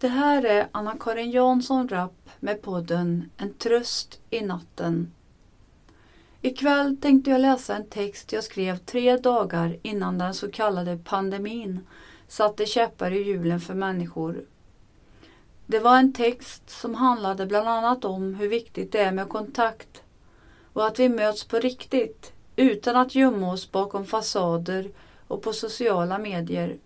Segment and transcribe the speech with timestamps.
[0.00, 5.12] Det här är Anna-Karin Jansson Rapp med podden En tröst i natten.
[6.42, 11.86] Ikväll tänkte jag läsa en text jag skrev tre dagar innan den så kallade pandemin
[12.28, 14.44] satte käppar i hjulen för människor.
[15.66, 20.02] Det var en text som handlade bland annat om hur viktigt det är med kontakt
[20.72, 24.90] och att vi möts på riktigt utan att gömma oss bakom fasader
[25.28, 26.78] och på sociala medier.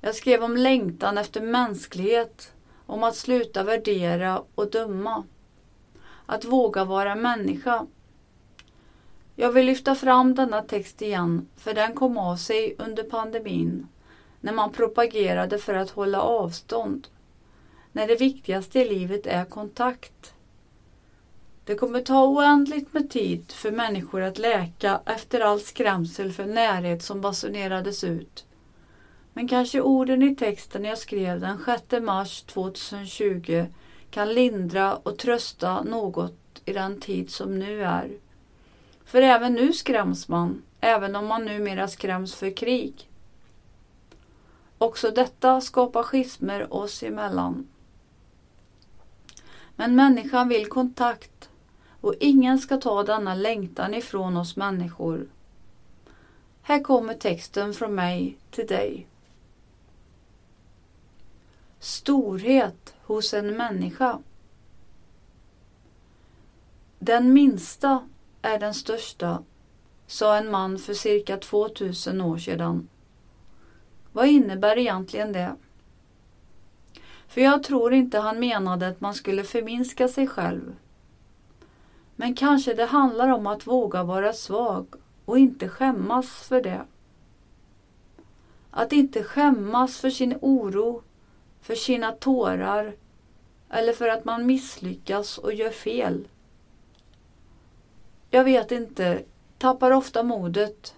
[0.00, 2.52] Jag skrev om längtan efter mänsklighet,
[2.86, 5.24] om att sluta värdera och döma.
[6.26, 7.86] Att våga vara människa.
[9.36, 13.88] Jag vill lyfta fram denna text igen för den kom av sig under pandemin
[14.40, 17.08] när man propagerade för att hålla avstånd.
[17.92, 20.34] När det viktigaste i livet är kontakt.
[21.64, 27.02] Det kommer ta oändligt med tid för människor att läka efter all skrämsel för närhet
[27.02, 28.46] som basunerades ut.
[29.32, 31.58] Men kanske orden i texten jag skrev den
[31.90, 33.66] 6 mars 2020
[34.10, 38.10] kan lindra och trösta något i den tid som nu är.
[39.04, 43.08] För även nu skräms man, även om man numera skräms för krig.
[44.78, 47.68] Också detta skapar schismer oss emellan.
[49.76, 51.50] Men människan vill kontakt
[52.00, 55.28] och ingen ska ta denna längtan ifrån oss människor.
[56.62, 59.06] Här kommer texten från mig till dig.
[61.82, 64.18] Storhet hos en människa.
[66.98, 68.08] Den minsta
[68.42, 69.42] är den största,
[70.06, 72.88] sa en man för cirka 2000 år sedan.
[74.12, 75.56] Vad innebär egentligen det?
[77.28, 80.76] För jag tror inte han menade att man skulle förminska sig själv.
[82.16, 84.86] Men kanske det handlar om att våga vara svag
[85.24, 86.84] och inte skämmas för det.
[88.70, 91.02] Att inte skämmas för sin oro,
[91.60, 92.94] för sina tårar
[93.70, 96.28] eller för att man misslyckas och gör fel.
[98.30, 99.22] Jag vet inte,
[99.58, 100.94] tappar ofta modet.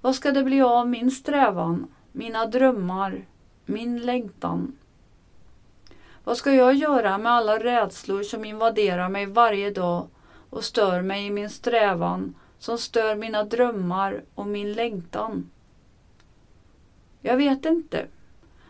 [0.00, 3.24] Vad ska det bli av min strävan, mina drömmar,
[3.64, 4.78] min längtan?
[6.24, 10.08] Vad ska jag göra med alla rädslor som invaderar mig varje dag
[10.50, 15.50] och stör mig i min strävan, som stör mina drömmar och min längtan?
[17.20, 18.06] Jag vet inte.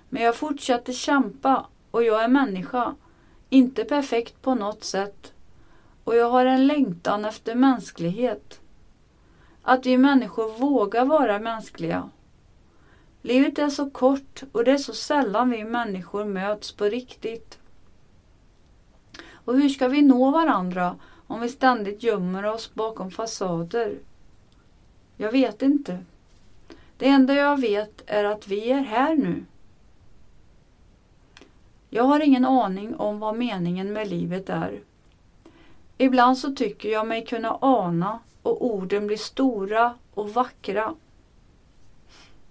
[0.08, 2.94] Men jag fortsätter kämpa och jag är människa.
[3.48, 5.32] Inte perfekt på något sätt.
[6.04, 8.60] Och jag har en längtan efter mänsklighet.
[9.62, 12.10] Att vi människor vågar vara mänskliga.
[13.22, 17.58] Livet är så kort och det är så sällan vi människor möts på riktigt.
[19.30, 20.96] Och hur ska vi nå varandra
[21.26, 23.98] om vi ständigt gömmer oss bakom fasader?
[25.16, 26.04] Jag vet inte.
[26.96, 29.44] Det enda jag vet är att vi är här nu.
[31.90, 34.80] Jag har ingen aning om vad meningen med livet är.
[35.98, 40.94] Ibland så tycker jag mig kunna ana och orden blir stora och vackra.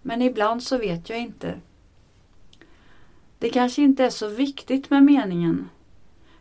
[0.02, 1.60] Men ibland så vet jag inte.
[3.40, 5.70] Det kanske inte är så viktigt med meningen.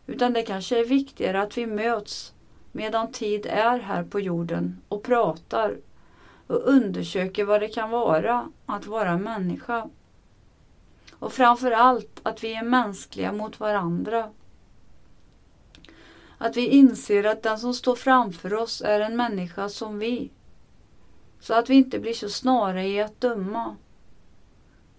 [0.07, 2.33] Utan det kanske är viktigare att vi möts
[2.73, 5.77] medan tid är här på jorden och pratar
[6.47, 9.89] och undersöker vad det kan vara att vara människa.
[11.19, 14.31] Och framförallt att vi är mänskliga mot varandra.
[16.39, 20.31] Att vi inser att den som står framför oss är en människa som vi.
[21.41, 23.77] Så att vi inte blir så snara i att döma.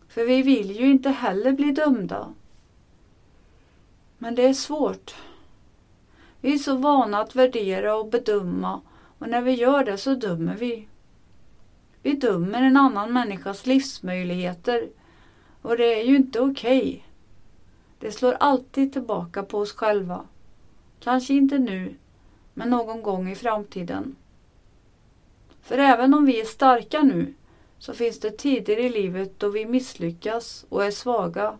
[0.07, 2.33] För vi vill ju inte heller bli dömda.
[4.17, 5.15] Men det är svårt.
[6.41, 8.81] Vi är så vana att värdera och bedöma
[9.19, 10.87] och när vi gör det så dömer vi.
[12.01, 14.89] Vi dömer en annan människas livsmöjligheter
[15.61, 16.79] och det är ju inte okej.
[16.79, 17.01] Okay.
[17.99, 20.25] Det slår alltid tillbaka på oss själva.
[20.99, 21.95] Kanske inte nu,
[22.53, 24.15] men någon gång i framtiden.
[25.61, 27.33] För även om vi är starka nu
[27.79, 31.57] så finns det tider i livet då vi misslyckas och är svaga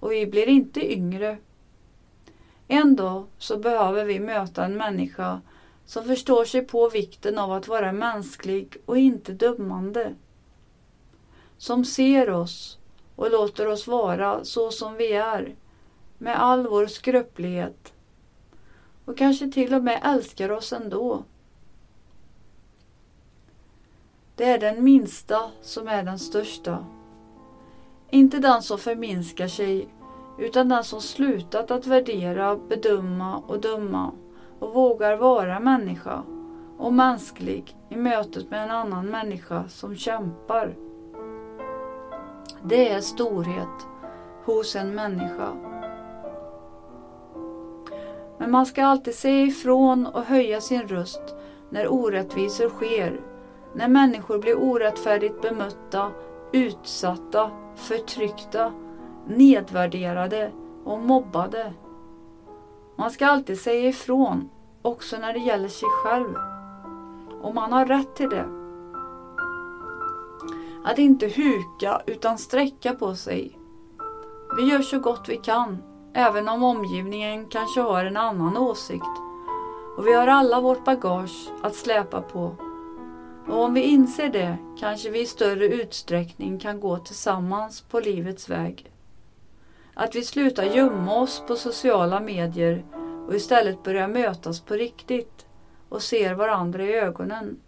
[0.00, 1.38] och vi blir inte yngre.
[2.68, 5.40] En dag så behöver vi möta en människa
[5.86, 10.14] som förstår sig på vikten av att vara mänsklig och inte dömande.
[11.58, 12.78] Som ser oss
[13.16, 15.54] och låter oss vara så som vi är
[16.18, 17.92] med all vår skröplighet
[19.04, 21.24] och kanske till och med älskar oss ändå.
[24.34, 26.86] Det är den minsta som är den största.
[28.10, 29.88] Inte den som förminskar sig
[30.38, 34.12] utan den som slutat att värdera, bedöma och döma
[34.58, 36.22] och vågar vara människa
[36.78, 40.74] och mänsklig i mötet med en annan människa som kämpar.
[42.68, 43.86] Det är storhet
[44.44, 45.52] hos en människa.
[48.38, 51.22] Men man ska alltid säga ifrån och höja sin röst
[51.70, 53.20] när orättvisor sker,
[53.74, 56.10] när människor blir orättfärdigt bemötta,
[56.52, 58.72] utsatta, förtryckta,
[59.26, 60.50] nedvärderade
[60.84, 61.72] och mobbade.
[62.96, 64.50] Man ska alltid säga ifrån,
[64.82, 66.34] också när det gäller sig själv.
[67.42, 68.65] Och man har rätt till det.
[70.86, 73.58] Att inte huka utan sträcka på sig.
[74.56, 75.82] Vi gör så gott vi kan,
[76.14, 79.04] även om omgivningen kanske har en annan åsikt.
[79.96, 82.56] Och vi har alla vårt bagage att släpa på.
[83.48, 88.48] Och om vi inser det kanske vi i större utsträckning kan gå tillsammans på livets
[88.48, 88.92] väg.
[89.94, 92.84] Att vi slutar gömma oss på sociala medier
[93.26, 95.46] och istället börjar mötas på riktigt
[95.88, 97.60] och ser varandra i ögonen.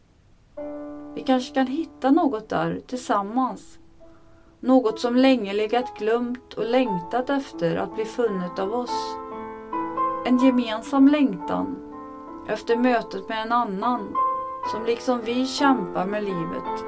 [1.15, 3.79] Vi kanske kan hitta något där tillsammans.
[4.61, 9.17] Något som länge legat glömt och längtat efter att bli funnet av oss.
[10.27, 11.77] En gemensam längtan
[12.49, 14.15] efter mötet med en annan
[14.73, 16.85] som liksom vi kämpar med livet.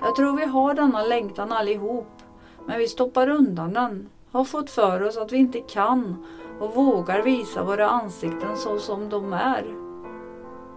[0.00, 2.22] Jag tror vi har denna längtan allihop
[2.66, 4.08] men vi stoppar undan den.
[4.32, 6.26] Har fått för oss att vi inte kan
[6.60, 9.74] och vågar visa våra ansikten så som de är.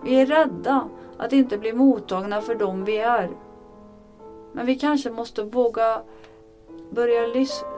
[0.03, 0.89] Vi är rädda
[1.21, 3.29] att inte bli mottagna för dem vi är.
[4.53, 6.01] Men vi kanske måste våga
[6.89, 7.27] börja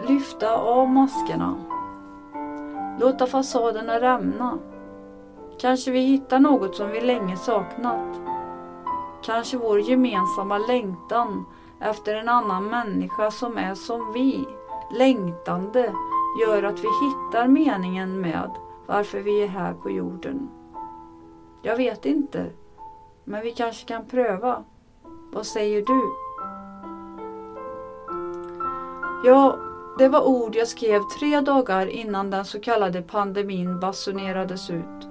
[0.08, 1.56] lyfta av maskerna.
[3.00, 4.58] Låta fasaderna rämna.
[5.60, 8.22] Kanske vi hittar något som vi länge saknat.
[9.24, 11.46] Kanske vår gemensamma längtan
[11.80, 14.46] efter en annan människa som är som vi,
[14.98, 15.94] längtande,
[16.42, 18.52] gör att vi hittar meningen med
[18.88, 20.50] varför vi är här på jorden.
[21.62, 22.50] Jag vet inte,
[23.24, 24.64] men vi kanske kan pröva.
[25.32, 26.14] Vad säger du?
[29.26, 29.58] Ja,
[29.98, 35.08] det var ord jag skrev tre dagar innan den så kallade pandemin basunerades ut.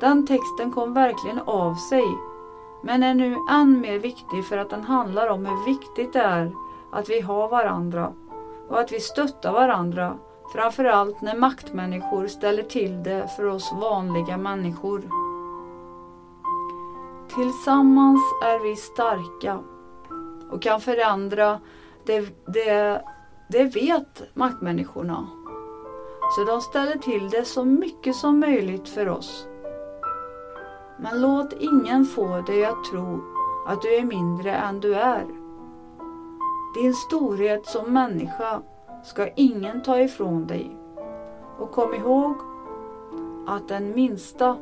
[0.00, 2.04] Den texten kom verkligen av sig
[2.82, 6.52] men är nu än mer viktig för att den handlar om hur viktigt det är
[6.90, 8.12] att vi har varandra
[8.68, 10.18] och att vi stöttar varandra
[10.52, 15.02] framförallt när maktmänniskor ställer till det för oss vanliga människor.
[17.34, 19.58] Tillsammans är vi starka
[20.50, 21.60] och kan förändra
[22.06, 23.02] det, det,
[23.48, 25.26] det vet maktmänniskorna.
[26.36, 29.46] Så de ställer till det så mycket som möjligt för oss.
[30.98, 33.20] Men låt ingen få dig att tro
[33.66, 35.26] att du är mindre än du är.
[36.74, 38.62] Din storhet som människa
[39.04, 40.76] ska ingen ta ifrån dig.
[41.58, 42.34] Och kom ihåg
[43.46, 44.56] att den minsta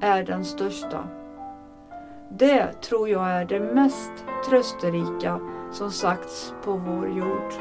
[0.00, 1.19] är den största.
[2.32, 4.12] Det tror jag är det mest
[4.48, 5.40] trösterika
[5.72, 7.52] som sagts på vår jord.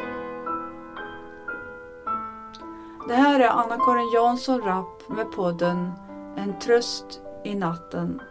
[3.08, 5.92] Det här är Anna-Karin Jansson Rapp med podden
[6.38, 8.22] En tröst i natten.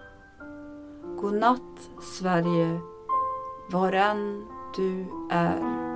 [1.17, 2.81] God natt Sverige,
[3.71, 4.47] var än
[4.77, 5.88] du är.